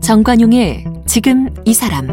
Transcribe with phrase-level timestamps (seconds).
[0.00, 2.06] 정관용의 지금 이 사람.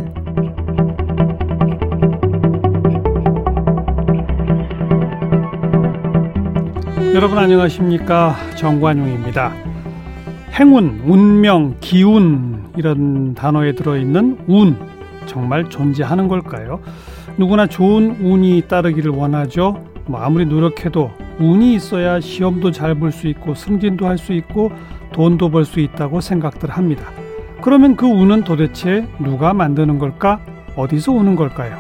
[7.14, 8.36] 여러분 안녕하십니까?
[8.56, 9.54] 정관용입니다.
[10.54, 14.91] 행운, 운명, 기운 이런 단어에 들어있는 운
[15.26, 16.80] 정말 존재하는 걸까요?
[17.38, 19.84] 누구나 좋은 운이 따르기를 원하죠.
[20.06, 24.72] 뭐 아무리 노력해도 운이 있어야 시험도 잘 볼 수 있고 승진도 할 수 있고
[25.14, 27.06] 돈도 벌 수 있다고 생각들 합니다.
[27.62, 30.40] 그러면 그 운은 도대체 누가 만드는 걸까?
[30.76, 31.78] 어디서 오는 걸까요?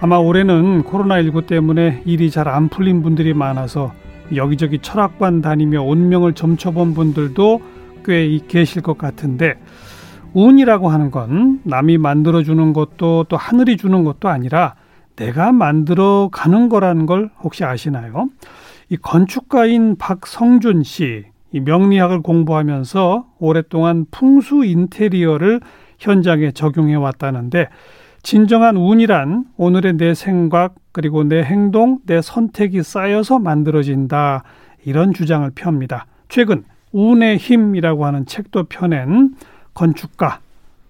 [0.00, 3.92] 아마 올해는 코로나19 때문에 일이 잘 안 풀린 분들이 많아서
[4.34, 7.60] 여기저기 철학관 다니며 운명을 점쳐본 분들도
[8.04, 9.56] 꽤 계실 것 같은데
[10.34, 14.74] 운이라고 하는 건 남이 만들어주는 것도 또 하늘이 주는 것도 아니라
[15.16, 18.28] 내가 만들어 가는 거라는 걸 혹시 아시나요?
[18.88, 25.60] 이 건축가인 박성준 씨, 이 명리학을 공부하면서 오랫동안 풍수 인테리어를
[25.98, 27.68] 현장에 적용해 왔다는데
[28.22, 34.44] 진정한 운이란 오늘의 내 생각 그리고 내 행동, 내 선택이 쌓여서 만들어진다
[34.84, 36.06] 이런 주장을 펴니다.
[36.28, 39.34] 최근 운의 힘이라고 하는 책도 펴낸
[39.74, 40.40] 건축가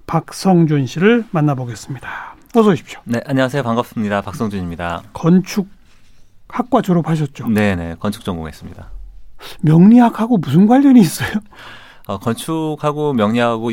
[0.06, 2.36] 박성준 씨를 만나보겠습니다.
[2.56, 3.00] 어서 오십시오.
[3.04, 3.62] 네, 안녕하세요.
[3.62, 4.22] 반갑습니다.
[4.22, 5.02] 박성준입니다.
[5.12, 5.68] 건축
[6.48, 7.48] 학과 졸업하셨죠?
[7.48, 7.94] 네, 네.
[8.00, 8.90] 건축 전공했습니다.
[9.60, 11.30] 명리학하고 무슨 관련이 있어요?
[12.06, 13.70] 어, 건축하고 명리하고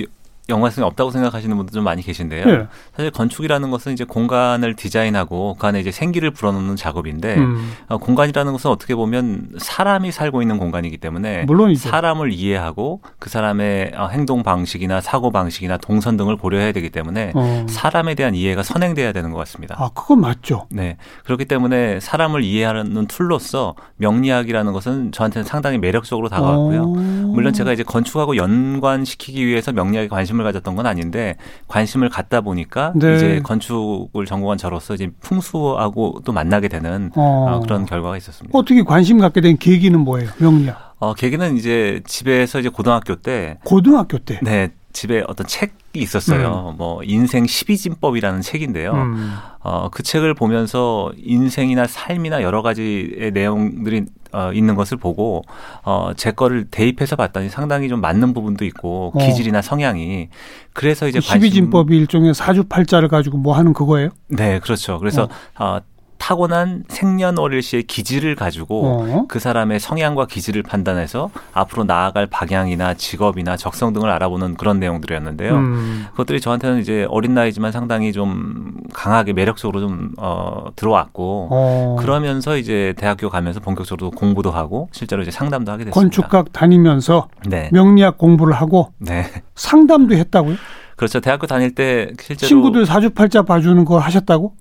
[0.50, 2.46] 연관성이 없다고 생각하시는 분들 좀 많이 계신데요.
[2.46, 2.68] 네.
[2.96, 8.52] 사실 건축이라는 것은 이제 공간을 디자인하고 그 안에 이제 생기를 불어넣는 작업인데 음, 어, 공간이라는
[8.54, 11.90] 것은 어떻게 보면 사람이 살고 있는 공간이기 때문에 물론이죠.
[11.90, 17.66] 사람을 이해하고 그 사람의 어, 행동 방식이나 사고 방식이나 동선 등을 고려해야 되기 때문에 어.
[17.68, 19.76] 사람에 대한 이해가 선행돼야 되는 것 같습니다.
[19.78, 20.68] 아, 그건 맞죠.
[20.70, 20.96] 네.
[21.26, 26.82] 그렇기 때문에 사람을 이해하는 툴로서 명리학이라는 것은 저한테는 상당히 매력적으로 다가왔고요.
[26.84, 26.86] 어.
[27.34, 31.36] 물론 제가 이제 건축하고 연관시키기 위해서 명리학에 관심 을 가졌던 건 아닌데
[31.68, 33.16] 관심을 갖다 보니까 네.
[33.16, 37.48] 이제 건축을 전공한 저로서 이제 풍수하고 또 만나게 되는 어.
[37.50, 38.58] 어, 그런 결과가 있었습니다.
[38.58, 40.30] 어떻게 관심 갖게 된 계기는 뭐예요?
[40.38, 40.96] 명리학.
[41.00, 44.40] 어, 계기는 이제 집에서 이제 고등학교 때 고등학교 때.
[44.42, 46.74] 네, 집에 어떤 책이 있었어요.
[46.78, 48.94] 뭐 인생 12진법이라는 책인데요.
[48.94, 49.36] 음.
[49.60, 55.44] 어, 그 책을 보면서 인생이나 삶이나 여러 가지의 내용들이 어, 있는 것을 보고
[55.84, 59.20] 어, 제 거를 대입해서 봤더니 상당히 좀 맞는 부분도 있고 어.
[59.20, 60.30] 기질이나 성향이
[60.74, 64.10] 그래서 이제 관심- 12진법이 일종의 사주팔자를 가지고 뭐 하는 그거예요?
[64.28, 65.00] 네, 그렇죠.
[65.00, 65.28] 그래서
[65.60, 65.80] 어,
[66.18, 69.26] 타고난 생년월일시의 기질을 가지고 어.
[69.28, 75.56] 그 사람의 성향과 기질을 판단해서 앞으로 나아갈 방향이나 직업이나 적성 등을 알아보는 그런 내용들이었는데요.
[75.56, 76.06] 음.
[76.12, 81.96] 그것들이 저한테는 이제 어린 나이지만 상당히 좀 강하게 매력적으로 좀 어, 들어왔고 어.
[82.00, 86.00] 그러면서 이제 대학교 가면서 본격적으로 공부도 하고 실제로 이제 상담도 하게 됐습니다.
[86.00, 87.70] 건축학 다니면서 네.
[87.72, 89.26] 명리학 공부를 하고 네.
[89.56, 90.56] 상담도 했다고요?
[90.96, 91.20] 그렇죠.
[91.20, 94.56] 대학교 다닐 때 실제로 친구들 사주팔자 봐주는 걸 하셨다고?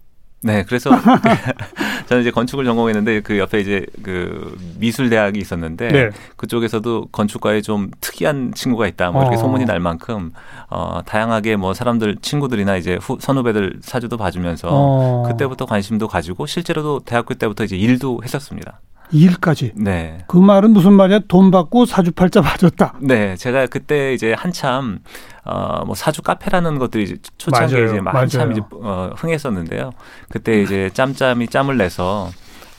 [0.47, 0.91] 네, 그래서
[2.07, 6.11] 저는 이제 건축을 전공했는데 그 옆에 이제 그 미술 대학이 있었는데 네.
[6.37, 9.11] 그쪽에서도 건축과에 좀 특이한 친구가 있다.
[9.11, 9.41] 뭐 이렇게 어.
[9.41, 10.33] 소문이 날 만큼
[10.71, 15.25] 어 다양하게 뭐 사람들 친구들이나 이제 후, 선후배들 사주도 봐주면서 어.
[15.27, 18.81] 그때부터 관심도 가지고 실제로도 대학교 때부터 이제 일도 했었습니다.
[19.13, 19.73] 일까지.
[19.77, 20.19] 네.
[20.27, 21.21] 그 말은 무슨 말이야?
[21.29, 22.95] 돈 받고 사주팔자 봐줬다.
[23.01, 24.99] 네, 제가 그때 이제 한참
[25.45, 27.91] 어뭐 사주 카페라는 것들이 이제 초창기에 맞아요.
[27.93, 28.53] 이제 막 한참 맞아요.
[28.53, 29.93] 이제 어 흥했었는데요.
[30.29, 32.31] 그때 이제 짬짬이 짬을 내서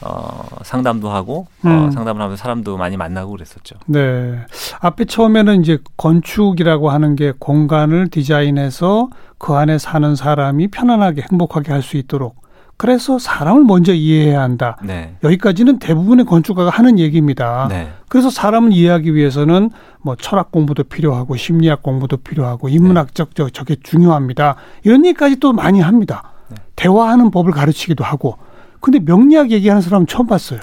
[0.02, 1.88] 어 상담도 하고 음.
[1.88, 3.78] 어 상담을 하면서 사람도 많이 만나고 그랬었죠.
[3.88, 4.40] 네.
[4.82, 9.10] 앞에 처음에는 이제 건축이라고 하는 게 공간을 디자인해서
[9.40, 12.36] 그 안에 사는 사람이 편안하게 행복하게 할 수 있도록
[12.78, 14.78] 그래서 사람을 먼저 이해해야 한다.
[14.84, 15.16] 네.
[15.24, 17.68] 여기까지는 대부분의 건축가가 하는 얘기입니다.
[17.70, 17.90] 네.
[18.08, 19.72] 그래서 사람을 이해하기 위해서는
[20.02, 24.56] 뭐 철학 공부도 필요하고 심리학 공부도 필요하고 인문학적 저 저게 중요합니다.
[24.84, 26.34] 이런 얘기까지 또 많이 합니다.
[26.50, 26.58] 네.
[26.76, 28.38] 대화하는 법을 가르치기도 하고.
[28.80, 30.60] 근데 명리학 얘기하는 사람은 처음 봤어요.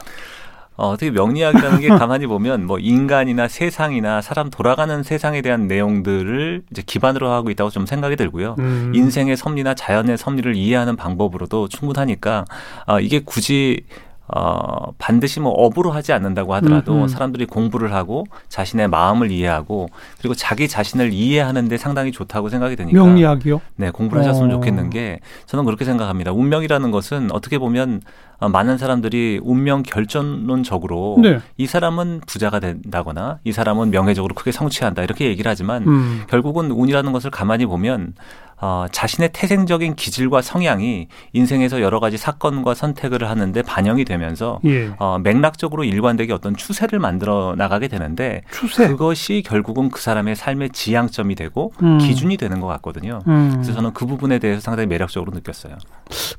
[0.76, 6.82] 어, 어떻게 명리학이라는 게 가만히 보면 뭐 인간이나 세상이나 사람 돌아가는 세상에 대한 내용들을 이제
[6.84, 8.56] 기반으로 하고 있다고 좀 생각이 들고요.
[8.58, 8.92] 음.
[8.94, 12.44] 인생의 섭리나 자연의 섭리를 이해하는 방법으로도 충분하니까
[12.86, 13.82] 어, 이게 굳이
[14.26, 17.08] 어, 반드시 뭐 업으로 하지 않는다고 하더라도 음, 음.
[17.08, 19.88] 사람들이 공부를 하고 자신의 마음을 이해하고
[20.18, 23.60] 그리고 자기 자신을 이해하는데 상당히 좋다고 생각이 드니까 명리학이요?
[23.76, 24.54] 네, 공부를 하셨으면 어.
[24.54, 26.32] 좋겠는 게 저는 그렇게 생각합니다.
[26.32, 28.00] 운명이라는 것은 어떻게 보면
[28.38, 31.40] 어, 많은 사람들이 운명 결정론적으로 네.
[31.56, 36.22] 이 사람은 부자가 된다거나 이 사람은 명예적으로 크게 성취한다 이렇게 얘기를 하지만 음.
[36.28, 38.14] 결국은 운이라는 것을 가만히 보면
[38.60, 44.90] 어, 자신의 태생적인 기질과 성향이 인생에서 여러 가지 사건과 선택을 하는데 반영이 되면서 예.
[44.98, 48.88] 어, 맥락적으로 일관되게 어떤 추세를 만들어 나가게 되는데 추세.
[48.88, 51.98] 그것이 결국은 그 사람의 삶의 지향점이 되고 음.
[51.98, 53.20] 기준이 되는 것 같거든요.
[53.26, 53.50] 음.
[53.54, 55.76] 그래서 저는 그 부분에 대해서 상당히 매력적으로 느꼈어요.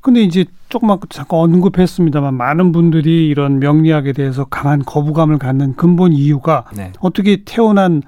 [0.01, 6.65] 근데 이제 조금만 잠깐 언급했습니다만 많은 분들이 이런 명리학에 대해서 강한 거부감을 갖는 근본 이유가
[6.75, 6.91] 네.
[6.99, 8.01] 어떻게 태어난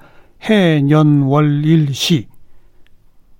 [0.48, 2.28] 해, 년, 월, 일, 시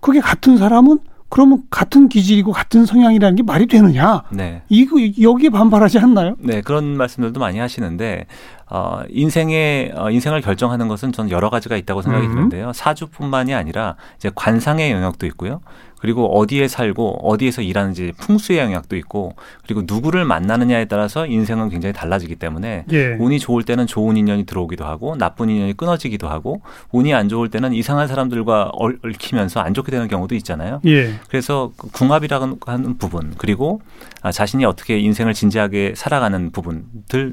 [0.00, 0.98] 그게 같은 사람은
[1.30, 4.22] 그러면 같은 기질이고 같은 성향이라는 게 말이 되느냐?
[4.30, 4.62] 네.
[4.70, 6.36] 이거 여기에 반발하지 않나요?
[6.38, 8.26] 네, 그런 말씀들도 많이 하시는데
[8.70, 12.34] 어, 인생의 어, 인생을 결정하는 것은 저는 여러 가지가 있다고 생각이 음.
[12.34, 12.72] 드는데요.
[12.72, 15.60] 사주뿐만이 아니라 이제 관상의 영역도 있고요.
[16.00, 19.34] 그리고 어디에 살고 어디에서 일하는지 풍수의 영역도 있고
[19.66, 23.16] 그리고 누구를 만나느냐에 따라서 인생은 굉장히 달라지기 때문에 예.
[23.18, 26.60] 운이 좋을 때는 좋은 인연이 들어오기도 하고 나쁜 인연이 끊어지기도 하고
[26.92, 30.80] 운이 안 좋을 때는 이상한 사람들과 얽- 얽히면서 안 좋게 되는 경우도 있잖아요.
[30.86, 31.14] 예.
[31.28, 33.80] 그래서 그 궁합이라고 하는 부분 그리고
[34.22, 37.32] 아, 자신이 어떻게 인생을 진지하게 살아가는 부분들이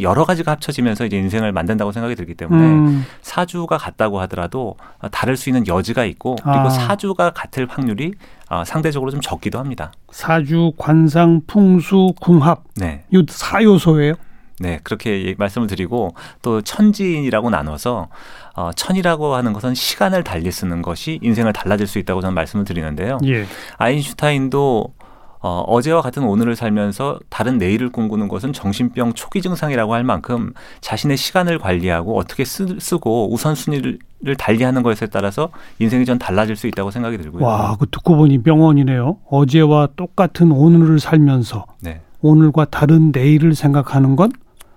[0.00, 3.04] 여러 가지가 합쳐지면서 이제 인생을 만든다고 생각이 들기 때문에 음.
[3.20, 6.70] 사주가 같다고 하더라도 아, 다를 수 있는 여지가 있고 그리고 아.
[6.70, 8.14] 사주가 같을 확률이
[8.48, 9.92] 아, 상대적으로 좀 적기도 합니다.
[10.10, 13.04] 사주, 관상, 풍수, 궁합 네.
[13.12, 14.14] 이 사요소예요.
[14.60, 18.08] 네, 그렇게 얘기- 말씀을 드리고 또 천지인이라고 나눠서
[18.54, 23.18] 어, 천이라고 하는 것은 시간을 달리 쓰는 것이 인생을 달라질 수 있다고 저는 말씀을 드리는데요.
[23.24, 23.44] 예.
[23.78, 24.94] 아인슈타인도
[25.42, 31.16] 어, 어제와 같은 오늘을 살면서 다른 내일을 꿈꾸는 것은 정신병 초기 증상이라고 할 만큼 자신의
[31.16, 33.98] 시간을 관리하고 어떻게 쓰, 쓰고 우선순위를
[34.38, 35.50] 달리하는 것에 따라서
[35.80, 37.44] 인생이 전 달라질 수 있다고 생각이 들고요.
[37.44, 39.18] 와, 그 듣고 보니 명언이네요.
[39.28, 44.30] 어제와 똑같은 오늘을 살면서 네, 오늘과 다른 내일을 생각하는 건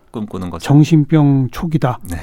[0.10, 0.60] 꿈꾸는 것.
[0.62, 2.00] 정신병 초기다.
[2.10, 2.18] 네,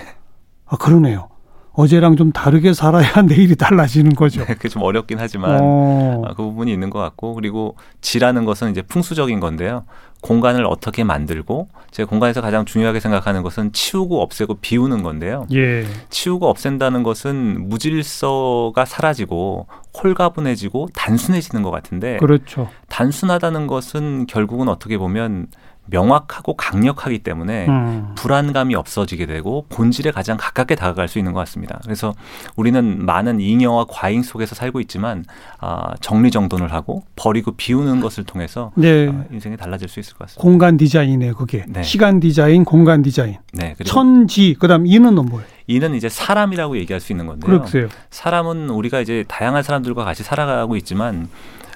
[0.67, 1.29] 아, 그러네요.
[1.75, 4.45] 어제랑 좀 다르게 살아야 내일이 달라지는 거죠.
[4.47, 8.83] 그게 좀 어렵긴 하지만 어, 아, 그 부분이 있는 것 같고 그리고 지라는 것은 이제
[8.83, 9.85] 풍수적인 건데요.
[10.23, 15.47] 공간을 어떻게 만들고 제가 공간에서 가장 중요하게 생각하는 것은 치우고 없애고 비우는 건데요.
[15.53, 15.85] 예.
[16.11, 19.67] 치우고 없앤다는 것은 무질서가 사라지고
[20.01, 22.69] 홀가분해지고 단순해지는 것 같은데 그렇죠.
[22.89, 25.49] 단순하다는 것은 결국은 어떻게 보면
[25.87, 28.13] 명확하고 강력하기 때문에 음.
[28.15, 31.81] 불안감이 없어지게 되고 본질에 가장 가깝게 다가갈 수 있는 것 같습니다.
[31.85, 32.15] 그래서
[32.57, 35.25] 우리는 많은 잉여와 과잉 속에서 살고 있지만
[35.59, 39.09] 아, 정리정돈을 하고 버리고 비우는 것을 통해서 네.
[39.09, 40.43] 아, 인생이 달라질 수 있을 것 같습니다.
[40.43, 41.65] 공간 디자인이에요, 그게.
[41.69, 41.83] 네.
[41.83, 43.37] 시간 디자인, 공간 디자인.
[43.53, 45.47] 네, 천지, 그다음 이는 뭐예요?
[45.67, 47.63] 이는 이제 사람이라고 얘기할 수 있는 건데요.
[47.63, 47.89] 그렇어요.
[48.11, 51.29] 사람은 우리가 이제 다양한 사람들과 같이 살아가고 있지만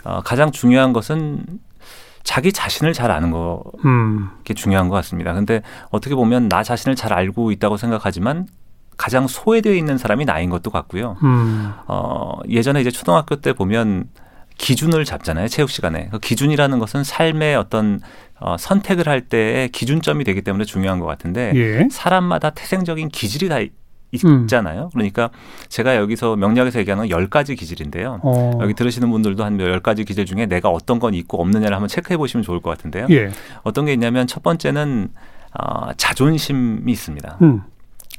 [0.05, 1.45] 어, 가장 중요한 것은
[2.27, 4.29] 자기 자신을 잘 아는 거 음.
[4.43, 5.33] 게 중요한 것 같습니다.
[5.33, 8.49] 근데 어떻게 보면 나 자신을 잘 알고 있다고 생각하지만
[8.97, 11.17] 가장 소외되어 있는 사람이 나인 것도 같고요.
[11.23, 11.73] 음.
[11.87, 14.09] 어, 예전에 이제 초등학교 때 보면
[14.59, 15.47] 기준을 잡잖아요.
[15.47, 16.09] 체육 시간에.
[16.11, 18.01] 그 기준이라는 것은 삶의 어떤
[18.41, 21.89] 어, 선택을 할 때의 기준점이 되기 때문에 중요한 것 같은데 예.
[21.93, 23.69] 사람마다 태생적인 기질이 다 음.
[24.13, 24.89] 있잖아요.
[24.93, 25.31] 그러니까
[25.69, 28.21] 제가 여기서 명리학에서 얘기하는 건열 가지 기질인데요.
[28.23, 28.59] 어.
[28.63, 32.17] 여기 들으시는 분들도 한 열 가지 기질 중에 내가 어떤 건 있고 없느냐를 한번 체크해
[32.17, 33.07] 보시면 좋을 것 같은데요.
[33.11, 33.31] 예.
[33.63, 35.09] 어떤 게 있냐면 첫 번째는
[35.59, 37.39] 어, 자존심이 있습니다.
[37.43, 37.63] 음.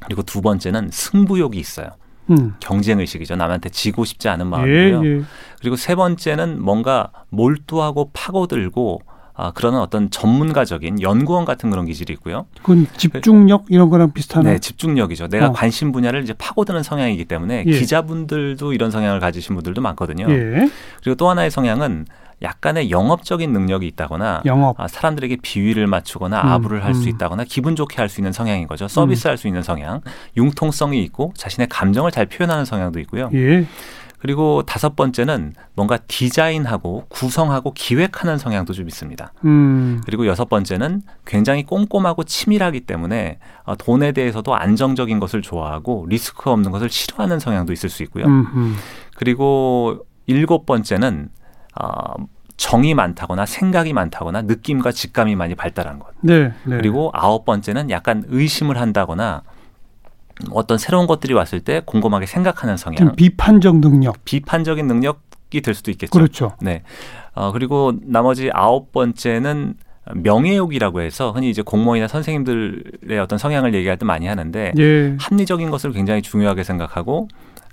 [0.06, 1.88] 그리고 두 번째는 승부욕이 있어요.
[2.30, 2.54] 음.
[2.60, 3.36] 경쟁 의식이죠.
[3.36, 5.06] 남한테 지고 싶지 않은 예, 마음이고요.
[5.06, 5.22] 예.
[5.60, 9.00] 그리고 세 번째는 뭔가 몰두하고 파고들고
[9.40, 12.46] 아, 그런 어떤 전문가적인 연구원 같은 그런 기질이 있고요.
[12.56, 14.54] 그건 집중력 이런 거랑 비슷하네.
[14.54, 15.28] 네, 집중력이죠.
[15.28, 15.52] 내가 어.
[15.52, 17.70] 관심 분야를 이제 파고드는 성향이기 때문에 예.
[17.70, 20.26] 기자분들도 이런 성향을 가지신 분들도 많거든요.
[20.28, 20.68] 예.
[21.00, 22.06] 그리고 또 하나의 성향은
[22.42, 24.78] 약간의 영업적인 능력이 있다거나 영업.
[24.80, 27.08] 아, 사람들에게 비위를 맞추거나 음, 아부를 할수 음.
[27.10, 28.88] 있다거나 기분 좋게 할 수 있는 성향인 거죠.
[28.88, 30.00] 서비스 할수 있는 성향,
[30.36, 33.30] 융통성이 있고 자신의 감정을 잘 표현하는 성향도 있고요.
[33.34, 33.66] 예.
[34.18, 39.32] 그리고 다섯 번째는 뭔가 디자인하고 구성하고 기획하는 성향도 좀 있습니다.
[39.44, 40.00] 음.
[40.04, 46.72] 그리고 여섯 번째는 굉장히 꼼꼼하고 치밀하기 때문에 어, 돈에 대해서도 안정적인 것을 좋아하고 리스크 없는
[46.72, 48.26] 것을 싫어하는 성향도 있을 수 있고요.
[48.26, 48.46] 음.
[48.54, 48.76] 음.
[49.16, 51.28] 그리고 일곱 번째는
[51.80, 52.14] 어,
[52.56, 56.08] 정이 많다거나 생각이 많다거나 느낌과 직감이 많이 발달한 것.
[56.22, 56.52] 네.
[56.64, 56.76] 네.
[56.76, 59.42] 그리고 아홉 번째는 약간 의심을 한다거나
[60.52, 64.24] 어떤 새로운 것들이 왔을 때 곰곰하게 생각하는 좀 성향, 비판적 능력.
[64.24, 66.10] 비판적인 능력이 될 수도 있겠죠.
[66.10, 66.52] 그렇죠.
[66.60, 66.82] 네.
[67.34, 69.74] 어, 그리고 나머지 아홉 번째는
[70.14, 75.16] 명예욕이라고 해서 흔히 이제 공무원이나 선생님들의 어떤 성향을 얘기할 때 많이 하는데 예.
[75.18, 77.28] 합리적인 것을 굉장히 중요하게 생각하고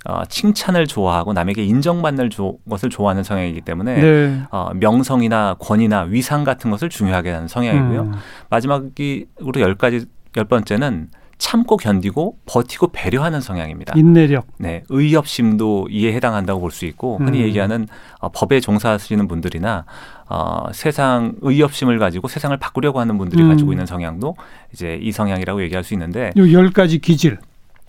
[0.08, 4.42] 어, 칭찬을 좋아하고 남에게 인정받는 조, 것을 좋아하는 성향이기 때문에 네.
[4.50, 8.02] 어, 명성이나 권위나 위상 같은 것을 중요하게 하는 성향이고요.
[8.02, 8.12] 음.
[8.50, 10.06] 마지막으로 열 가지
[10.36, 13.94] 열 번째는 참고 견디고 버티고 배려하는 성향입니다.
[13.96, 14.46] 인내력.
[14.58, 17.44] 네, 의협심도 이에 해당한다고 볼 수 있고 흔히 음.
[17.44, 17.88] 얘기하는
[18.20, 19.84] 어, 법에 종사하시는 분들이나
[20.28, 23.48] 어, 세상 의협심을 가지고 세상을 바꾸려고 하는 분들이 음.
[23.48, 24.36] 가지고 있는 성향도
[24.72, 27.38] 이제 이 성향이라고 얘기할 수 있는데 요열 가지 기질.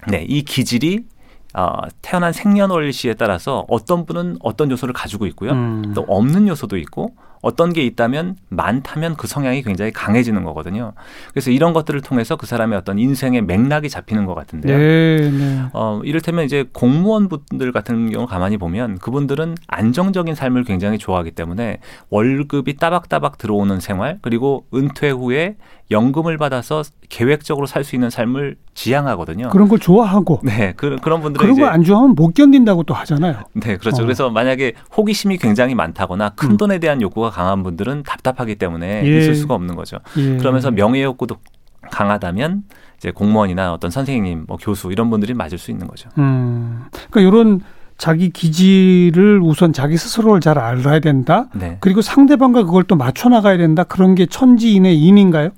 [0.10, 1.06] 네, 이 기질이
[1.54, 5.51] 어, 태어난 생년월일시에 따라서 어떤 분은 어떤 요소를 가지고 있고요.
[5.51, 5.94] 음.
[5.96, 10.94] 또 없는 요소도 있고 어떤 게 있다면 많다면 그 성향이 굉장히 강해지는 거거든요.
[11.32, 14.77] 그래서 이런 것들을 통해서 그 사람의 어떤 인생의 맥락이 잡히는 것 같은데요.
[14.77, 15.62] 네, 네.
[15.74, 21.79] 어, 이를테면 이제 공무원분들 같은 경우 가만히 보면 그분들은 안정적인 삶을 굉장히 좋아하기 때문에
[22.10, 25.56] 월급이 따박따박 들어오는 생활 그리고 은퇴 후에
[25.89, 29.50] 연금을 받아서 계획적으로 살 수 있는 삶을 지향하거든요.
[29.50, 33.42] 그런 걸 좋아하고 네, 그, 그런 분들은 그런 거안 좋아하면 못 견딘다고 또 하잖아요.
[33.54, 34.04] 네, 그렇죠.
[34.04, 34.06] 어.
[34.06, 36.58] 그래서 만약에 호기심이 굉장히 많다거나 큰 음.
[36.58, 39.18] 돈에 대한 욕구가 강한 분들은 답답하기 때문에 예.
[39.18, 39.98] 있을 수가 없는 거죠.
[40.18, 40.38] 예.
[40.38, 41.38] 그러면서 명예 욕구도
[41.90, 42.64] 강하다면
[42.98, 46.10] 이제 공무원이나 어떤 선생님, 뭐 교수 이런 분들이 맞을 수 있는 거죠.
[46.20, 46.84] 음.
[47.10, 47.62] 그러니까 이런
[47.98, 51.48] 자기 기질을 우선 자기 스스로를 잘 알아야 된다.
[51.56, 51.78] 네.
[51.80, 53.84] 그리고 상대방과 그걸 또 맞춰 나가야 된다.
[53.84, 55.50] 그런 게 천지인의 인인가요?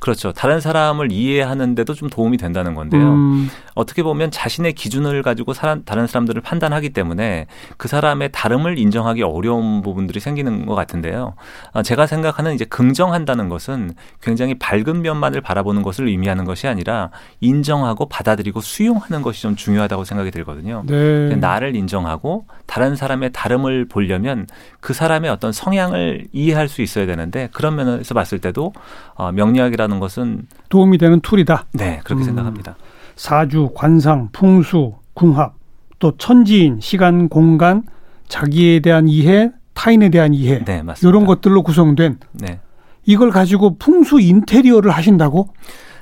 [0.00, 0.32] 그렇죠.
[0.32, 3.02] 다른 사람을 이해하는데도 좀 도움이 된다는 건데요.
[3.02, 7.46] 음, 어떻게 보면 자신의 기준을 가지고 사람, 다른 사람들을 판단하기 때문에
[7.76, 11.34] 그 사람의 다름을 인정하기 어려운 부분들이 생기는 것 같은데요.
[11.72, 17.10] 아, 제가 생각하는 이제 긍정한다는 것은 굉장히 밝은 면만을 바라보는 것을 의미하는 것이 아니라
[17.40, 20.84] 인정하고 받아들이고 수용하는 것이 좀 중요하다고 생각이 들거든요.
[20.86, 21.36] 네.
[21.36, 24.46] 나를 인정하고 다른 사람의 다름을 보려면
[24.80, 28.72] 그 사람의 어떤 성향을 이해할 수 있어야 되는데 그런 면에서 봤을 때도
[29.14, 31.66] 어, 명리학이라 는 것은 도움이 되는 툴이다.
[31.74, 32.24] 네 그렇게 음.
[32.24, 32.76] 생각합니다.
[33.16, 35.54] 사주, 관상, 풍수, 궁합,
[35.98, 37.82] 또 천지인, 시간, 공간,
[38.28, 40.64] 자기에 대한 이해, 타인에 대한 이해.
[40.64, 41.08] 네 맞습니다.
[41.08, 42.60] 이런 것들로 구성된 네.
[43.04, 45.48] 이걸 가지고 풍수 인테리어를 하신다고?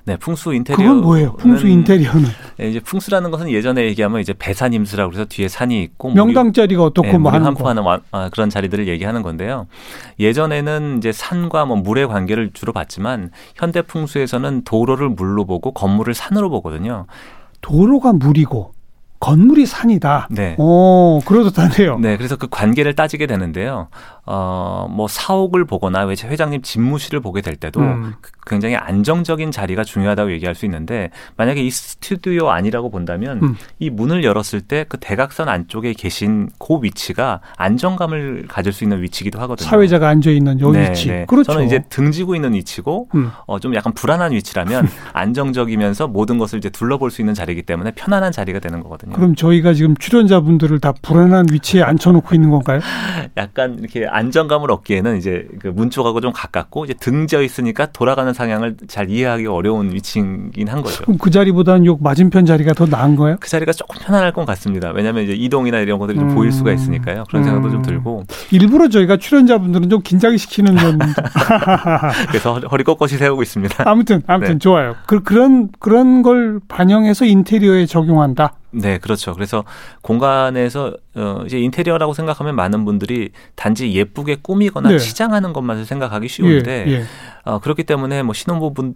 [0.04, 0.84] 네, 풍수 인테리어.
[0.84, 1.32] 그건 뭐예요?
[1.34, 2.28] 풍수 인테리어는
[2.60, 7.18] 이제 풍수라는 것은 예전에 얘기하면 이제 배산임수라고 해서 뒤에 산이 있고 명당 자리가 어떻고 네,
[7.18, 9.68] 뭐 하는 와- 아, 그런 자리들을 얘기하는 건데요.
[10.18, 16.50] 예전에는 이제 산과 뭐 물의 관계를 주로 봤지만 현대 풍수에서는 도로를 물로 보고 건물을 산으로
[16.50, 17.06] 보거든요.
[17.60, 18.71] 도로가 물이고
[19.26, 20.26] 건물이 산이다.
[20.32, 20.56] 네.
[20.58, 21.96] 오, 그렇다네요.
[22.00, 23.86] 네, 그래서 그 관계를 따지게 되는데요.
[24.26, 28.14] 어, 뭐 사옥을 보거나 왜 회장님 집무실을 보게 될 때도 음.
[28.20, 33.56] 그- 굉장히 안정적인 자리가 중요하다고 얘기할 수 있는데 만약에 이 스튜디오 아니라고 본다면 음.
[33.78, 39.38] 이 문을 열었을 때 그 대각선 안쪽에 계신 그 위치가 안정감을 가질 수 있는 위치기도
[39.42, 39.68] 하거든요.
[39.68, 41.08] 사회자가 앉아 있는 요 네, 위치.
[41.08, 41.24] 네.
[41.28, 41.52] 그렇죠.
[41.52, 43.30] 저는 이제 등지고 있는 위치고 음.
[43.46, 48.32] 어, 좀 약간 불안한 위치라면 안정적이면서 모든 것을 이제 둘러볼 수 있는 자리이기 때문에 편안한
[48.32, 49.11] 자리가 되는 거거든요.
[49.12, 52.80] 그럼 저희가 지금 출연자분들을 다 불안한 위치에 앉혀놓고 있는 건가요?
[53.36, 58.76] 약간 이렇게 안정감을 얻기에는 이제 그 문 쪽하고 좀 가깝고 이제 등져 있으니까 돌아가는 상향을
[58.88, 61.02] 잘 이해하기 어려운 위치이긴 한 거죠.
[61.04, 63.36] 그럼 그 자리보다는 요 맞은편 자리가 더 나은 거예요?
[63.40, 64.90] 그 자리가 조금 편안할 것 같습니다.
[64.94, 66.34] 왜냐하면 이제 이동이나 이런 것들이 좀 음.
[66.34, 67.24] 보일 수가 있으니까요.
[67.28, 67.82] 그런 생각도 좀 음.
[67.82, 70.98] 들고 일부러 저희가 출연자분들은 좀 긴장시키는 건
[72.28, 73.84] 그래서 허리- 허리 꼿꼿이 세우고 있습니다.
[73.90, 74.58] 아무튼 아무튼 네.
[74.58, 74.94] 좋아요.
[75.06, 78.52] 그, 그런 그런 걸 반영해서 인테리어에 적용한다.
[78.72, 79.34] 네, 그렇죠.
[79.34, 79.64] 그래서
[80.00, 84.98] 공간에서 어, 이제 인테리어라고 생각하면 많은 분들이 단지 예쁘게 꾸미거나 네.
[84.98, 87.04] 치장하는 것만을 생각하기 쉬운데 예, 예.
[87.44, 88.94] 어, 그렇기 때문에 뭐 신혼부분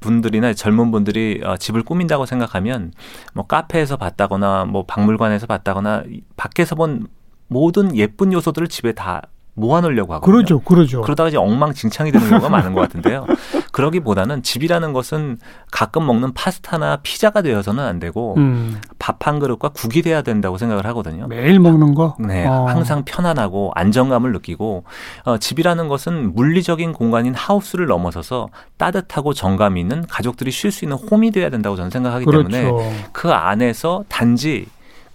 [0.00, 2.92] 분들이나 젊은 분들이 어, 집을 꾸민다고 생각하면
[3.34, 7.06] 뭐 카페에서 봤다거나 뭐 박물관에서 봤다거나 이- 밖에서 본
[7.48, 9.22] 모든 예쁜 요소들을 집에 다
[9.54, 10.32] 모아놓으려고 하거든요.
[10.32, 11.00] 그러죠, 그러죠.
[11.02, 13.26] 그러다가 이제 엉망진창이 되는 경우가 많은 것 같은데요.
[13.78, 15.38] 그러기보다는 집이라는 것은
[15.70, 21.28] 가끔 먹는 파스타나 피자가 되어서는 안 되고 음, 밥한 그릇과 국이 돼야 된다고 생각을 하거든요.
[21.28, 22.16] 매일 먹는 거.
[22.18, 22.66] 네, 어.
[22.66, 24.82] 항상 편안하고 안정감을 느끼고
[25.26, 31.30] 어, 집이라는 것은 물리적인 공간인 하우스를 넘어서서 따뜻하고 정감 있는 가족들이 쉴 수 있는 홈이
[31.30, 32.90] 돼야 된다고 저는 생각하기 때문에 그렇죠.
[33.12, 34.66] 그 안에서 단지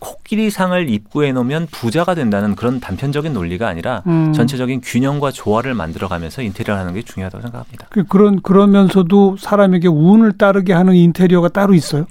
[0.03, 4.33] 코끼리상을 입구해 놓으면 부자가 된다는 그런 단편적인 논리가 아니라 음.
[4.33, 7.87] 전체적인 균형과 조화를 만들어가면서 인테리어를 하는 게 중요하다고 생각합니다.
[7.89, 12.05] 그- 그런 그러면서도 사람에게 운을 따르게 하는 인테리어가 따로 있어요.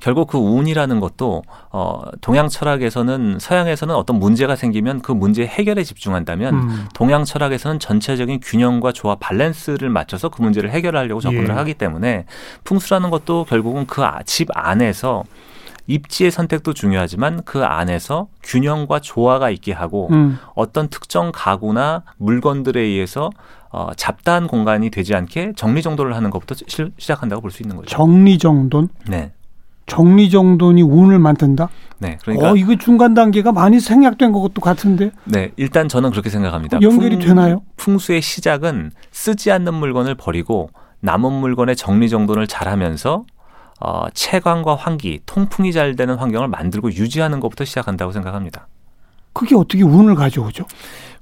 [0.00, 6.54] 결국 그 운이라는 것도 어, 동양 철학에서는 서양에서는 어떤 문제가 생기면 그 문제 해결에 집중한다면
[6.54, 6.84] 음.
[6.94, 11.52] 동양 철학에서는 전체적인 균형과 조화 밸런스를 맞춰서 그 문제를 해결하려고 접근을 예.
[11.52, 12.24] 하기 때문에
[12.64, 15.24] 풍수라는 것도 결국은 그 집 안에서
[15.90, 20.38] 입지의 선택도 중요하지만 그 안에서 균형과 조화가 있게 하고 음.
[20.54, 23.30] 어떤 특정 가구나 물건들에 의해서
[23.72, 27.88] 어, 잡다한 공간이 되지 않게 정리정돈을 하는 것부터 시, 시작한다고 볼 수 있는 거죠.
[27.88, 28.88] 정리정돈.
[29.08, 29.32] 네,
[29.86, 31.68] 정리정돈이 운을 만든다.
[31.98, 32.18] 네.
[32.22, 36.80] 그러니까 어, 이거 중간 단계가 많이 생략된 것도 같은데 네, 일단 저는 그렇게 생각합니다.
[36.80, 37.62] 연결이 되나요?
[37.76, 40.70] 풍수의 시작은 쓰지 않는 물건을 버리고
[41.00, 43.24] 남은 물건의 정리정돈을 잘하면서
[43.80, 48.68] 어, 채광과 환기, 통풍이 잘 되는 환경을 만들고 유지하는 것부터 시작한다고 생각합니다.
[49.32, 50.64] 그게 어떻게 운을 가져오죠?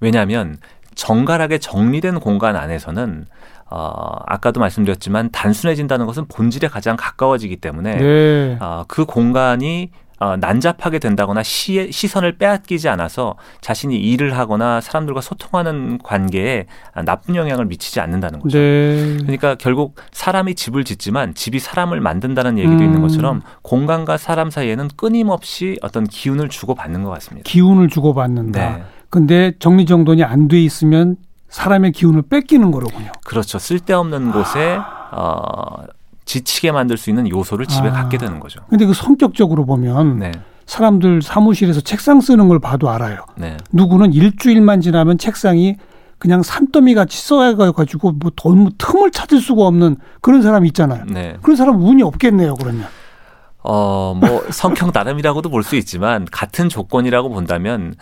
[0.01, 0.59] 왜냐하면
[0.95, 3.27] 정갈하게 정리된 공간 안에서는
[3.71, 8.59] 어, 아까도 말씀드렸지만 단순해진다는 것은 본질에 가장 가까워지기 때문에 네.
[8.61, 15.99] 어, 그 공간이 어, 난잡하게 된다거나 시, 시선을 빼앗기지 않아서 자신이 일을 하거나 사람들과 소통하는
[15.99, 16.67] 관계에
[17.05, 18.59] 나쁜 영향을 미치지 않는다는 거죠.
[18.59, 19.17] 네.
[19.23, 22.83] 그러니까 결국 사람이 집을 짓지만 집이 사람을 만든다는 얘기도 음.
[22.83, 27.49] 있는 것처럼 공간과 사람 사이에는 끊임없이 어떤 기운을 주고받는 것 같습니다.
[27.49, 28.77] 기운을 주고받는다.
[28.77, 28.83] 네.
[29.11, 31.17] 근데 정리정돈이 안 돼 있으면
[31.49, 33.13] 사람의 기운을 뺏기는 거로군요.
[33.25, 33.59] 그렇죠.
[33.59, 34.79] 쓸데없는 곳에
[35.13, 35.85] 어,
[36.29, 37.93] 지치게 만들 수 있는 요소를 집에 아.
[37.93, 38.61] 갖게 되는 거죠.
[38.69, 40.33] 근데 그 성격적으로 보면 네,
[40.67, 43.25] 사람들 사무실에서 책상 쓰는 걸 봐도 알아요.
[43.37, 45.77] 네, 누구는 일주일만 지나면 책상이
[46.19, 51.05] 그냥 산더미 같이 써가지고 뭐 너무 틈을 찾을 수가 없는 그런 사람이 있잖아요.
[51.09, 51.37] 네.
[51.43, 52.87] 그런 사람 운이 없겠네요, 그러면.
[53.63, 57.95] 어, 뭐 성격 나름이라고도 볼 수 있지만 같은 조건이라고 본다면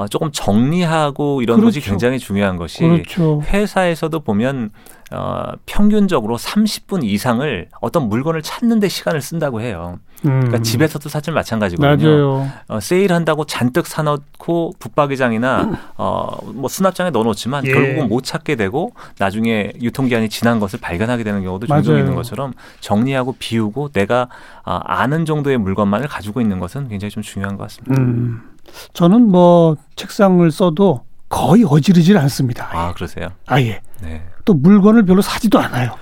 [0.00, 1.90] 어, 조금 정리하고 이런 것이 그렇죠.
[1.90, 3.42] 굉장히 중요한 것이 그렇죠.
[3.44, 4.70] 회사에서도 보면
[5.12, 9.98] 어, 평균적으로 30분 이상을 어떤 물건을 찾는 데 시간을 쓴다고 해요.
[10.22, 10.62] 그러니까 음.
[10.62, 12.10] 집에서도 사실 마찬가지거든요.
[12.10, 12.50] 맞아요.
[12.68, 17.72] 어, 세일한다고 잔뜩 사놓고 붙박이장이나 어, 뭐 수납장에 넣어놓지만 예.
[17.72, 22.04] 결국은 못 찾게 되고 나중에 유통기한이 지난 것을 발견하게 되는 경우도 종종 맞아요.
[22.04, 24.28] 있는 것처럼 정리하고 비우고 내가
[24.64, 28.00] 아, 아는 정도의 물건만을 가지고 있는 것은 굉장히 좀 중요한 것 같습니다.
[28.00, 28.42] 음.
[28.92, 32.68] 저는 뭐 책상을 써도 거의 어지르질 않습니다.
[32.72, 33.28] 아 그러세요?
[33.46, 33.80] 아예.
[34.02, 34.22] 네.
[34.44, 35.92] 또 물건을 별로 사지도 않아요.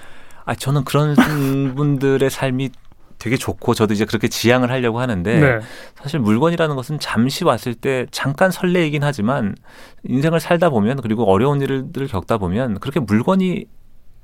[0.45, 1.15] 아 저는 그런
[1.77, 2.71] 분들의 삶이
[3.19, 5.59] 되게 좋고 저도 이제 그렇게 지향을 하려고 하는데 네.
[6.01, 9.55] 사실 물건이라는 것은 잠시 왔을 때 잠깐 설레이긴 하지만
[10.05, 13.67] 인생을 살다 보면 그리고 어려운 일들을 겪다 보면 그렇게 물건이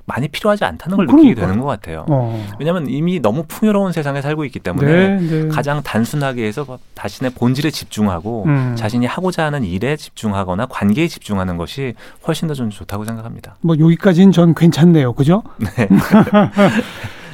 [0.06, 1.34] 많이 필요하지 않다는 걸 느끼게.
[1.34, 2.04] 되는 것 같아요.
[2.10, 2.46] 어.
[2.58, 5.48] 왜냐하면 이미 너무 풍요로운 세상에 살고 있기 때문에 네, 네.
[5.48, 8.74] 가장 단순하게 해서 자신의 본질에 집중하고 음.
[8.76, 11.94] 자신이 하고자 하는 일에 집중하거나 관계에 집중하는 것이
[12.28, 13.56] 훨씬 더 좀 좋다고 생각합니다.
[13.62, 15.14] 뭐 여기까지는 전 괜찮네요.
[15.14, 15.42] 그죠?
[15.56, 15.88] 네.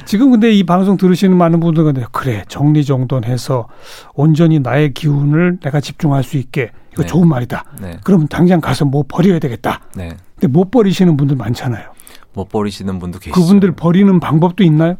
[0.05, 3.67] 지금 근데 이 방송 들으시는 많은 분들은 그래 정리정돈해서
[4.13, 7.07] 온전히 나의 기운을 내가 집중할 수 있게 이거 네.
[7.07, 7.65] 좋은 말이다.
[7.81, 7.97] 네.
[8.03, 9.81] 그럼 당장 가서 뭐 버려야 되겠다.
[9.95, 10.09] 네.
[10.35, 11.91] 근데 못 버리시는 분들 많잖아요.
[12.33, 13.39] 못 버리시는 분도 계시죠.
[13.39, 14.95] 그분들 버리는 방법도 있나요?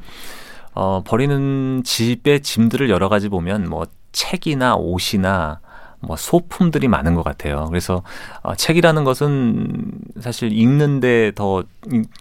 [0.74, 5.60] 어, 버리는 집의 짐들을 여러 가지 보면 뭐 책이나 옷이나
[6.02, 7.66] 뭐 소품들이 많은 것 같아요.
[7.70, 8.04] 그래서
[8.42, 11.64] 어, 책이라는 것은 사실 읽는데 더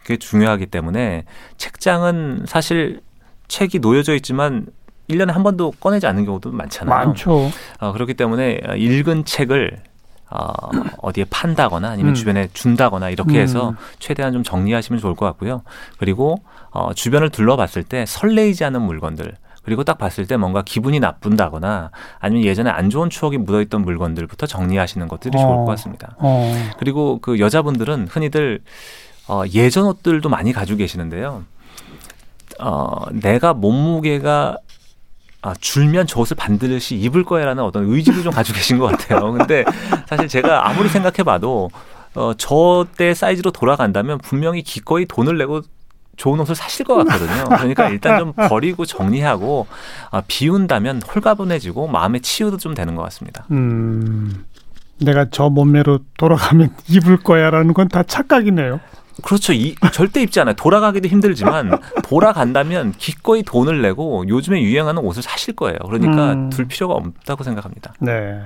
[0.05, 1.25] 이게 중요하기 때문에
[1.57, 3.01] 책장은 사실
[3.49, 4.67] 책이 놓여져 있지만
[5.09, 7.07] 1년에 한 번도 꺼내지 않는 경우도 많잖아요.
[7.07, 7.51] 많죠.
[7.81, 9.83] 어, 그렇기 때문에 읽은 책을
[10.31, 10.53] 어,
[10.99, 12.15] 어디에 판다거나 아니면 음.
[12.15, 13.77] 주변에 준다거나 이렇게 해서 음.
[13.99, 15.63] 최대한 좀 정리하시면 좋을 것 같고요.
[15.99, 16.41] 그리고
[16.71, 22.45] 어, 주변을 둘러봤을 때 설레이지 않은 물건들 그리고 딱 봤을 때 뭔가 기분이 나쁜다거나 아니면
[22.45, 25.57] 예전에 안 좋은 추억이 묻어있던 물건들부터 정리하시는 것들이 좋을 어.
[25.59, 26.17] 것 같습니다.
[26.19, 26.53] 어.
[26.79, 28.61] 그리고 그 여자분들은 흔히들
[29.29, 31.45] 어, 예전 옷들도 많이 가지고 계시는데요.
[32.59, 34.57] 어, 내가 몸무게가
[35.43, 39.33] 아, 줄면 저 옷을 반드시 입을 거야라는 어떤 의지도 좀 가지고 계신 것 같아요.
[39.33, 39.65] 근데
[40.07, 41.71] 사실 제가 아무리 생각해봐도
[42.15, 45.63] 어, 저 때 사이즈로 돌아간다면 분명히 기꺼이 돈을 내고
[46.21, 47.45] 좋은 옷을 사실 것 같거든요.
[47.45, 49.67] 그러니까 일단 좀 버리고 정리하고
[50.11, 53.47] 아, 비운다면 홀가분해지고 마음의 치유도 좀 되는 것 같습니다.
[53.51, 54.45] 음.
[55.01, 58.81] 내가 저 몸매로 돌아가면 입을 거야라는 건 다 착각이네요.
[59.21, 59.53] 그렇죠.
[59.53, 60.55] 이, 절대 입지 않아요.
[60.55, 65.79] 돌아가기도 힘들지만 돌아간다면 기꺼이 돈을 내고 요즘에 유행하는 옷을 사실 거예요.
[65.87, 66.51] 그러니까 음.
[66.51, 67.95] 둘 필요가 없다고 생각합니다.
[68.01, 68.41] 네.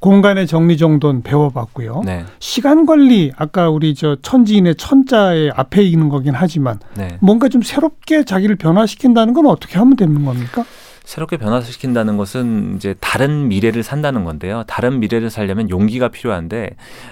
[0.00, 2.02] 공간의 정리정돈 배워봤고요.
[2.04, 7.18] 네, 시간 관리 아까 우리 저 천지인의 천자의 앞에 있는 거긴 하지만 네.
[7.20, 10.64] 뭔가 좀 새롭게 자기를 변화시킨다는 건 어떻게 하면 되는 겁니까?
[11.06, 14.64] 새롭게 변화시킨다는 것은 이제 다른 미래를 산다는 건데요.
[14.66, 16.70] 다른 미래를 살려면 용기가 필요한데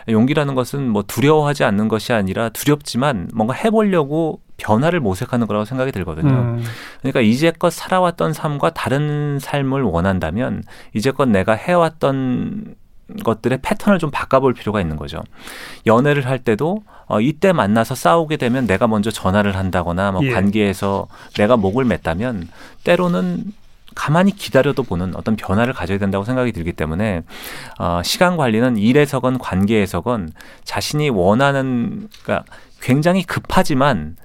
[0.09, 6.29] 용기라는 것은 뭐 두려워하지 않는 것이 아니라 두렵지만 뭔가 해보려고 변화를 모색하는 거라고 생각이 들거든요.
[6.29, 6.65] 음.
[7.01, 12.75] 그러니까 이제껏 살아왔던 삶과 다른 삶을 원한다면 이제껏 내가 해왔던
[13.23, 15.23] 것들의 패턴을 좀 바꿔볼 필요가 있는 거죠.
[15.87, 20.31] 연애를 할 때도 어, 이때 만나서 싸우게 되면 내가 먼저 전화를 한다거나 뭐 예.
[20.31, 22.49] 관계에서 내가 목을 맸다면
[22.83, 23.45] 때로는
[23.95, 27.23] 가만히 기다려도 보는 어떤 변화를 가져야 된다고 생각이 들기 때문에
[27.79, 30.31] 어, 시간 관리는 일에서건 관계에서건
[30.65, 32.45] 자신이 원하는 그러니까
[32.81, 34.17] 굉장히 급하지만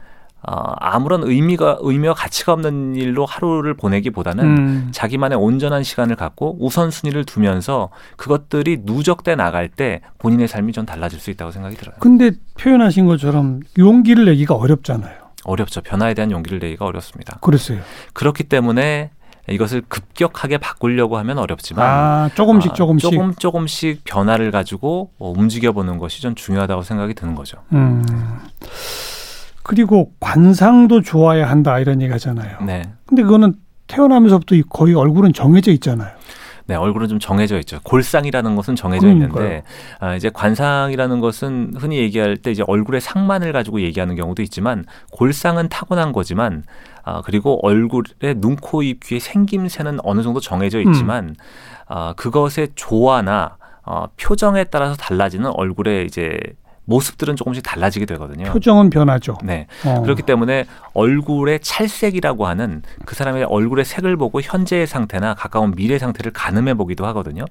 [0.42, 4.88] 어, 아무런 의미가 의미와 가치가 없는 일로 하루를 보내기보다는 음.
[4.92, 11.30] 자기만의 온전한 시간을 갖고 우선순위를 두면서 그것들이 누적돼 나갈 때 본인의 삶이 좀 달라질 수
[11.30, 11.96] 있다고 생각이 들어요.
[12.00, 15.30] 근데 표현하신 것처럼 용기를 내기가 어렵잖아요.
[15.44, 15.82] 어렵죠.
[15.82, 17.38] 변화에 대한 용기를 내기가 어렵습니다.
[17.42, 17.80] 그랬어요.
[18.14, 19.12] 그렇기 때문에
[19.52, 23.12] 이것을 급격하게 바꾸려고 하면 어렵지만 아, 조금씩 아, 조금씩.
[23.12, 27.58] 조금 조금씩 변화를 가지고 어, 움직여 보는 것이 좀 중요하다고 생각이 드는 거죠.
[27.74, 28.04] 음.
[29.64, 32.58] 그리고 관상도 좋아야 한다 이런 얘기 하잖아요.
[32.66, 32.84] 네.
[33.06, 33.54] 근데 그거는
[33.88, 36.10] 태어나면서부터 이- 거의 얼굴은 정해져 있잖아요.
[36.70, 37.80] 네, 얼굴은 좀 정해져 있죠.
[37.82, 39.44] 골상이라는 것은 정해져 그러니까요.
[39.44, 39.64] 있는데
[40.00, 45.70] 아, 이제 관상이라는 것은 흔히 얘기할 때 이제 얼굴의 상만을 가지고 얘기하는 경우도 있지만 골상은
[45.70, 46.64] 타고난 거지만
[47.04, 51.36] 아, 그리고 얼굴의 눈, 코, 입, 귀의 생김새는 어느 정도 정해져 있지만
[51.88, 56.38] 아, 그것의 조화나 어, 표정에 따라서 달라지는 얼굴의 이제
[56.89, 58.52] 모습들은 조금씩 달라지게 되거든요.
[58.52, 59.38] 표정은 변하죠.
[59.43, 59.67] 네.
[59.86, 60.02] 어.
[60.02, 66.34] 그렇기 때문에 얼굴의 찰색이라고 하는 그 사람의 얼굴의 색을 보고 현재의 상태나 가까운 미래 상태를
[66.34, 67.45] 가늠해 보기도 하거든요.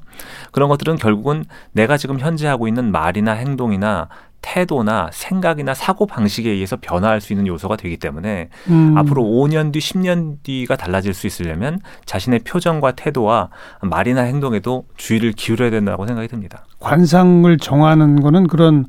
[0.51, 4.09] 그런 것들은 결국은 내가 지금 현재 하고 있는 말이나 행동이나
[4.41, 8.97] 태도나 생각이나 사고 방식에 의해서 변화할 수 있는 요소가 되기 때문에 음.
[8.97, 13.51] 앞으로 5년 뒤, 10년 뒤가 달라질 수 있으려면 자신의 표정과 태도와
[13.83, 16.65] 말이나 행동에도 주의를 기울여야 된다고 생각이 듭니다.
[16.79, 18.87] 관상을 정하는 거는 그런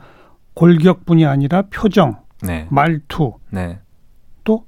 [0.54, 2.68] 골격뿐이 아니라 표정, 네.
[2.70, 3.80] 말투, 네.
[4.44, 4.66] 또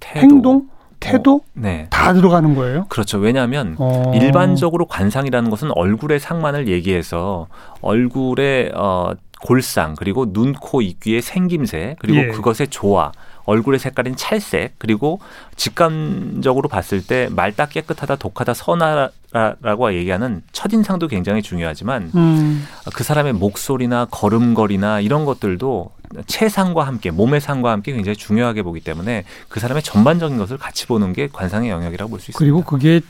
[0.00, 0.20] 태도.
[0.20, 0.68] 행동,
[1.00, 1.86] 태도 네.
[1.90, 2.86] 다 들어가는 거예요.
[2.88, 3.18] 그렇죠.
[3.18, 4.12] 왜냐하면 어.
[4.14, 7.48] 일반적으로 관상이라는 것은 얼굴의 상만을 얘기해서
[7.82, 9.12] 얼굴의 어,
[9.42, 12.28] 골상 그리고 눈, 코, 입, 귀의 생김새 그리고 예.
[12.28, 13.12] 그것의 조화
[13.46, 15.20] 얼굴의 색깔인 찰색 그리고
[15.56, 22.66] 직감적으로 봤을 때 맑다 깨끗하다 독하다 선하라고 얘기하는 첫인상도 굉장히 중요하지만 음.
[22.94, 25.90] 그 사람의 목소리나 걸음걸이나 이런 것들도
[26.26, 31.12] 체상과 함께 몸의 상과 함께 굉장히 중요하게 보기 때문에 그 사람의 전반적인 것을 같이 보는
[31.12, 32.38] 게 관상의 영역이라고 볼 수 있습니다.
[32.38, 33.00] 그리고 그게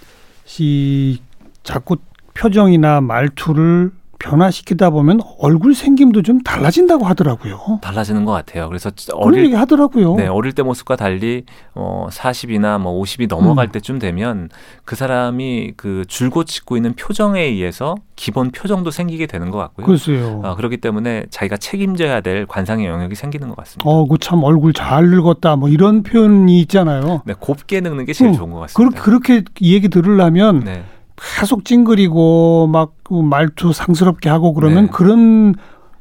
[0.58, 1.20] 이
[1.62, 1.96] 자꾸
[2.34, 7.78] 표정이나 말투를 변화시키다 보면 얼굴 생김도 좀 달라진다고 하더라고요.
[7.82, 8.68] 달라지는 것 같아요.
[8.68, 10.16] 그래서 어릴 얘기 하더라고요.
[10.16, 13.72] 네, 어릴 때 모습과 달리 어 40이나 뭐 50이 넘어갈 음.
[13.72, 14.48] 때쯤 되면
[14.84, 19.86] 그 사람이 그 줄곧 짓고 있는 표정에 의해서 기본 표정도 생기게 되는 것 같고요.
[19.86, 20.40] 글쎄요.
[20.44, 23.88] 아, 그렇기 때문에 자기가 책임져야 될 관상의 영역이 생기는 것 같습니다.
[23.88, 27.22] 어, 그 참 얼굴 잘 늙었다 뭐 이런 표현이 있잖아요.
[27.26, 29.02] 네, 곱게 늙는 게 제일 음, 좋은 것 그렇게 같습니다.
[29.02, 30.82] 그렇게 이 얘기 들으려면 네,
[31.16, 34.90] 계속 찡그리고 막그 말투 상스럽게 하고 그러면 네.
[34.92, 35.54] 그런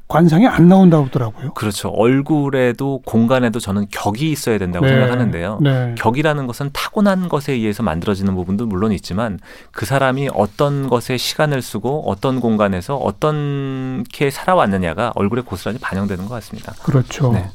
[0.07, 1.53] 관상이 안 나온다고 하더라고요.
[1.53, 1.89] 그렇죠.
[1.89, 4.91] 얼굴에도 공간에도 저는 격이 있어야 된다고 네.
[4.91, 5.59] 생각하는데요.
[5.61, 5.95] 네.
[5.97, 9.39] 격이라는 것은 타고난 것에 의해서 만들어지는 부분도 물론 있지만
[9.71, 16.73] 그 사람이 어떤 것에 시간을 쓰고 어떤 공간에서 어떻게 살아왔느냐가 얼굴에 고스란히 반영되는 것 같습니다.
[16.83, 17.31] 그렇죠.
[17.31, 17.49] 네.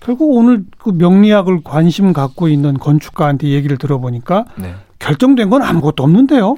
[0.00, 4.74] 결국 오늘 그 명리학을 관심 갖고 있는 건축가한테 얘기를 들어보니까 네.
[5.02, 6.56] 결정된 건 아무것도 없는데요.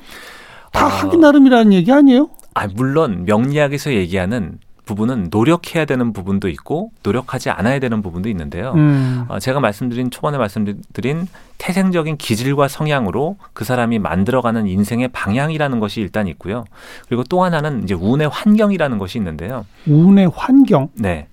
[0.72, 0.88] 다 아.
[0.88, 2.28] 하기 나름이라는 얘기 아니에요?
[2.54, 8.74] 아, 물론 명리학에서 얘기하는 부분은 노력해야 되는 부분도 있고 노력하지 않아야 되는 부분도 있는데요.
[8.76, 9.24] 음.
[9.28, 11.26] 어, 제가 말씀드린 초반에 말씀드린
[11.57, 16.64] 태생적인 기질과 성향으로 그 사람이 만들어가는 인생의 방향이라는 것이 일단 있고요.
[17.09, 19.64] 그리고 또 하나는 이제 운의 환경이라는 것이 있는데요.
[19.87, 20.88] 운의 환경.
[20.96, 21.28] 네.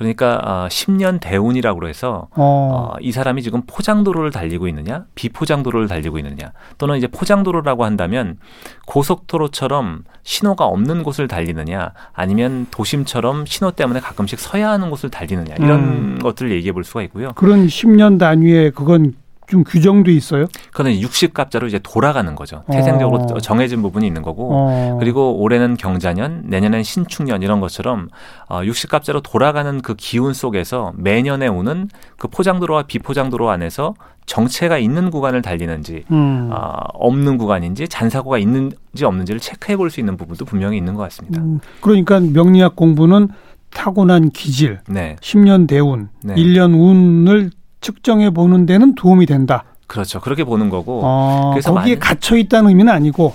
[0.00, 2.94] 그러니까 어, 10년 대운이라고 해서 어.
[2.94, 8.38] 어, 이 사람이 지금 포장도로를 달리고 있느냐, 비포장도로를 달리고 있느냐, 또는 이제 포장도로라고 한다면
[8.86, 15.80] 고속도로처럼 신호가 없는 곳을 달리느냐, 아니면 도심처럼 신호 때문에 가끔씩 서야 하는 곳을 달리느냐 이런
[15.80, 16.18] 음.
[16.22, 17.32] 것들을 얘기해 볼 수가 있고요.
[17.34, 19.12] 그런 10년 단위에 그건
[19.50, 20.46] 좀 규정도 있어요?
[20.70, 22.62] 그거는 60갑자로 이제 돌아가는 거죠.
[22.70, 23.40] 태생적으로 어.
[23.40, 24.48] 정해진 부분이 있는 거고.
[24.52, 24.96] 어.
[25.00, 28.08] 그리고 올해는 경자년, 내년엔 신축년 이런 것처럼
[28.48, 33.94] 어, 60갑자로 돌아가는 그 기운 속에서 매년에 오는 그 포장도로와 비포장도로 안에서
[34.26, 36.50] 정체가 있는 구간을 달리는지 음.
[36.52, 41.40] 어, 없는 구간인지 잔사고가 있는지 없는지를 체크해 볼 수 있는 부분도 분명히 있는 것 같습니다.
[41.40, 43.28] 음, 그러니까 명리학 공부는
[43.70, 46.34] 타고난 기질, 네, 10년 대운, 네.
[46.36, 49.64] 일 1년 운을 측정해 보는 데는 도움이 된다.
[49.86, 50.20] 그렇죠.
[50.20, 53.34] 그렇게 보는 거고, 어, 그래서 거기에 많은- 갇혀 있다는 의미는 아니고.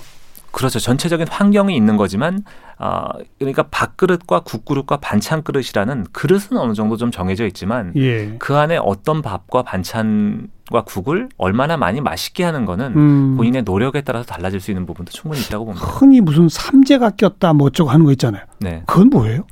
[0.52, 0.78] 그렇죠.
[0.78, 2.42] 전체적인 환경이 있는 거지만,
[2.78, 8.36] 어, 그러니까 밥그릇과 국그릇과 반찬 그릇이라는 그릇은 어느 정도 좀 정해져 있지만, 예.
[8.38, 14.24] 그 안에 어떤 밥과 반찬과 국을 얼마나 많이 맛있게 하는 거는 음, 본인의 노력에 따라서
[14.24, 15.86] 달라질 수 있는 부분도 충분히 있다고 봅니다.
[15.86, 18.42] 흔히 무슨 삼재가 꼈다 뭐 어쩌고 하는 거 있잖아요.
[18.60, 18.82] 네.
[18.86, 19.42] 그건 뭐예요?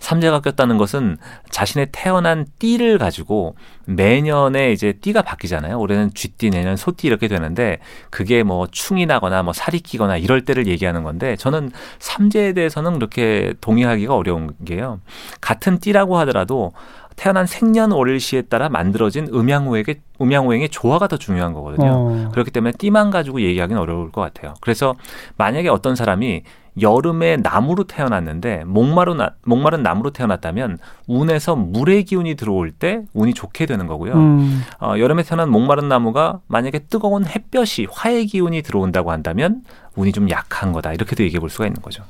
[0.00, 1.18] 삼재가 꼈다는 것은
[1.50, 5.78] 자신의 태어난 띠를 가지고 매년에 이제 띠가 바뀌잖아요.
[5.78, 7.78] 올해는 쥐띠, 내년 소띠 이렇게 되는데
[8.10, 13.54] 그게 뭐 충이 나거나 뭐 살이 끼거나 이럴 때를 얘기하는 건데 저는 삼재에 대해서는 그렇게
[13.60, 15.00] 동의하기가 어려운 게요.
[15.40, 16.72] 같은 띠라고 하더라도
[17.16, 19.84] 태어난 생년월일시에 따라 만들어진 음양오행의
[20.20, 21.90] 음양오행의 조화가 더 중요한 거거든요.
[21.92, 22.28] 어.
[22.32, 24.54] 그렇기 때문에 띠만 가지고 얘기하기는 어려울 것 같아요.
[24.60, 24.94] 그래서
[25.36, 26.42] 만약에 어떤 사람이
[26.80, 33.66] 여름에 나무로 태어났는데 목마른, 나- 목마른 나무로 태어났다면 운에서 물의 기운이 들어올 때 운이 좋게
[33.66, 34.14] 되는 거고요.
[34.14, 34.62] 음.
[34.80, 39.62] 어, 여름에 태어난 목마른 나무가 만약에 뜨거운 햇볕이 화의 기운이 들어온다고 한다면
[39.96, 40.94] 운이 좀 약한 거다.
[40.94, 42.04] 이렇게도 얘기해 볼 수가 있는 거죠.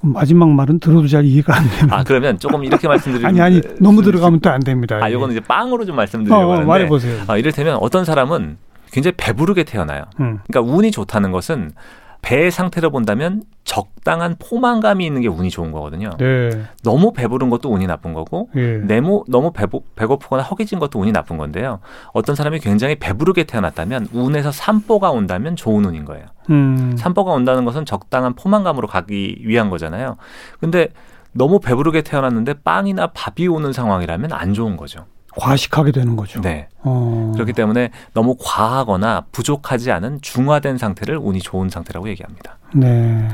[0.00, 1.92] 마지막 말은 들어도 잘 이해가 안 되는.
[1.92, 4.98] 아, 그러면 조금 이렇게 말씀드리면 아니 아니 너무 들어가면 또 안 됩니다.
[5.02, 7.24] 아, 요거는 이제 빵으로 좀 말씀드리려고 어, 어, 하는데 말해보세요.
[7.26, 8.56] 아, 이를테면 어떤 사람은
[8.90, 10.04] 굉장히 배부르게 태어나요.
[10.20, 10.38] 음.
[10.50, 11.72] 그러니까 운이 좋다는 것은
[12.22, 16.10] 배의 상태로 본다면 적당한 포만감이 있는 게 운이 좋은 거거든요.
[16.18, 16.50] 네.
[16.82, 18.78] 너무 배부른 것도 운이 나쁜 거고 예.
[18.78, 21.80] 네모 너무 배고, 배고프거나 허기진 것도 운이 나쁜 건데요.
[22.12, 26.26] 어떤 사람이 굉장히 배부르게 태어났다면 운에서 산보가 온다면 좋은 운인 거예요.
[26.50, 26.96] 음.
[26.96, 30.16] 산보가 온다는 것은 적당한 포만감으로 가기 위한 거잖아요.
[30.60, 30.88] 근데
[31.32, 35.06] 너무 배부르게 태어났는데 빵이나 밥이 오는 상황이라면 안 좋은 거죠.
[35.36, 36.40] 과식하게 되는 거죠.
[36.40, 36.68] 네.
[36.82, 37.32] 어.
[37.34, 42.58] 그렇기 때문에 너무 과하거나 부족하지 않은 중화된 상태를 운이 좋은 상태라고 얘기합니다.
[42.74, 43.28] 네.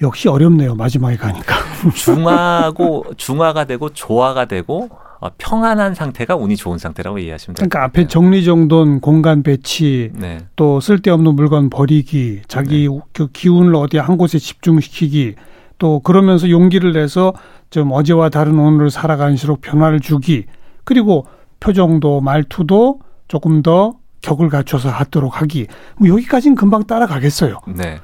[0.00, 0.74] 역시 어렵네요.
[0.74, 1.56] 마지막에 가니까.
[1.94, 4.88] 중화고 중화가 되고 조화가 되고
[5.20, 7.68] 어, 평안한 상태가 운이 좋은 상태라고 이해하시면 됩니다.
[7.68, 10.38] 그러니까 앞에 정리정돈, 공간 배치, 네.
[10.54, 15.34] 또 쓸데없는 물건 버리기, 자기 그 기운을 어디 한 곳에 집중시키기,
[15.78, 17.32] 또 그러면서 용기를 내서
[17.70, 20.44] 좀 어제와 다른 오늘을 살아갈수록 변화를 주기,
[20.88, 21.26] 그리고
[21.60, 25.66] 표정도 말투도 조금 더 격을 갖춰서 하도록 하기.
[25.98, 27.58] 뭐 여기까지는 금방 따라가겠어요.
[27.76, 27.98] 네.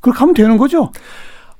[0.00, 0.92] 그렇게 하면 되는 거죠.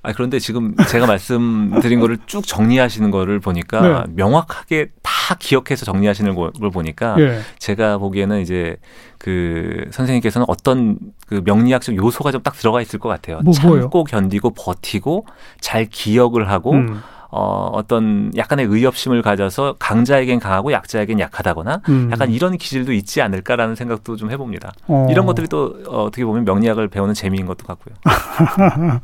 [0.02, 4.12] 아 그런데 지금 제가 말씀드린 거를 쭉 정리하시는 거를 보니까 네.
[4.16, 7.40] 명확하게 다 기억해서 정리하시는 걸 보니까 예.
[7.58, 8.76] 제가 보기에는 이제
[9.18, 13.40] 그 선생님께서는 어떤 그 명리학적 요소가 좀 딱 들어가 있을 것 같아요.
[13.42, 13.80] 뭐, 뭐요?
[13.80, 15.24] 참고 견디고 버티고
[15.60, 22.08] 잘 기억을 하고 음, 어, 어떤 약간의 의협심을 가져서 강자에겐 강하고 약자에겐 약하다거나 음.
[22.12, 24.72] 약간 이런 기질도 있지 않을까라는 생각도 좀 해봅니다.
[24.86, 25.08] 어.
[25.10, 27.94] 이런 것들이 또 어, 어떻게 보면 명리학을 배우는 재미인 것도 같고요.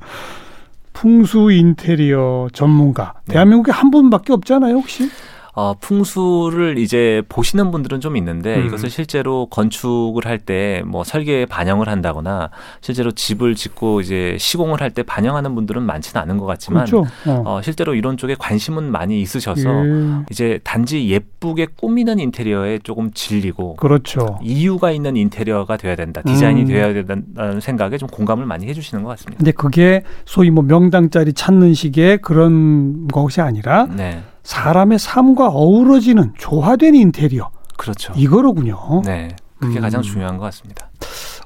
[0.93, 3.15] 풍수 인테리어 전문가.
[3.27, 3.35] 네.
[3.35, 5.11] 대한민국에 한 분밖에 없잖아요, 혹시?
[5.55, 8.67] 어, 풍수를 이제 보시는 분들은 좀 있는데 음.
[8.67, 14.91] 이것을 실제로 건축을 할 때 뭐 설계에 반영을 한다거나 실제로 집을 짓고 이제 시공을 할
[14.91, 17.07] 때 반영하는 분들은 많지는 않은 것 같지만 그렇죠.
[17.27, 17.43] 어.
[17.47, 20.25] 어, 실제로 이런 쪽에 관심은 많이 있으셔서 예.
[20.31, 24.39] 이제 단지 예쁘게 꾸미는 인테리어에 조금 질리고 그렇죠.
[24.43, 26.23] 이유가 있는 인테리어가 돼야 된다.
[26.23, 26.67] 디자인이 음.
[26.67, 29.39] 되어야 된다는 생각에 좀 공감을 많이 해주시는 것 같습니다.
[29.39, 36.95] 근데 그게 소위 뭐 명당짜리 찾는 식의 그런 것이 아니라 네, 사람의 삶과 어우러지는 조화된
[36.95, 38.13] 인테리어 그렇죠.
[38.17, 39.03] 이거로군요.
[39.05, 39.29] 네,
[39.59, 39.83] 그게 음.
[39.83, 40.91] 가장 중요한 것 같습니다.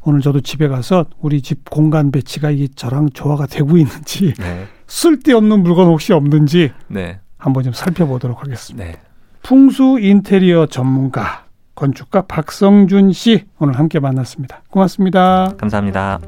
[0.02, 5.62] 오늘 저도 집에 가서 우리 집 공간 배치가 이 저랑 조화가 되고 있는지 네, 쓸데없는
[5.62, 8.84] 물건 혹시 없는지 네, 한번 좀 살펴보도록 하겠습니다.
[8.86, 8.96] 네.
[9.42, 14.62] 풍수 인테리어 전문가 건축가 박성준 씨 오늘 함께 만났습니다.
[14.70, 15.52] 고맙습니다.
[15.58, 16.18] 감사합니다.